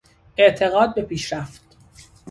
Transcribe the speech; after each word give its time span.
اعتقاد 0.37 0.93
به 0.93 1.01
پیشرفت 1.01 1.75